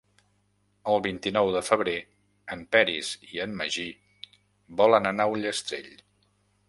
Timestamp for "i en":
3.35-3.53